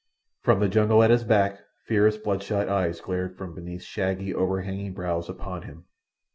[0.41, 5.29] From the jungle at his back fierce bloodshot eyes glared from beneath shaggy overhanging brows
[5.29, 5.85] upon him.